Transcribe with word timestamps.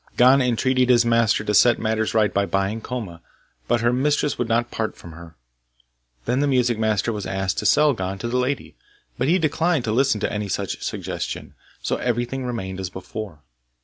Gon 0.17 0.41
entreated 0.41 0.89
his 0.89 1.05
master 1.05 1.43
to 1.43 1.53
set 1.53 1.77
matters 1.77 2.15
right 2.15 2.33
by 2.33 2.47
buying 2.47 2.81
Koma, 2.81 3.21
but 3.67 3.81
her 3.81 3.93
mistress 3.93 4.35
would 4.39 4.47
not 4.47 4.71
part 4.71 4.97
from 4.97 5.11
her. 5.11 5.35
Then 6.25 6.39
the 6.39 6.47
music 6.47 6.79
master 6.79 7.13
was 7.13 7.27
asked 7.27 7.59
to 7.59 7.67
sell 7.67 7.93
Gon 7.93 8.17
to 8.17 8.27
the 8.27 8.37
lady, 8.39 8.75
but 9.19 9.27
he 9.27 9.37
declined 9.37 9.83
to 9.83 9.91
listen 9.91 10.19
to 10.21 10.33
any 10.33 10.47
such 10.47 10.81
suggestion, 10.81 11.53
so 11.83 11.97
everything 11.97 12.45
remained 12.47 12.79
as 12.79 12.89
before. 12.89 13.43